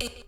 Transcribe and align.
It 0.00 0.27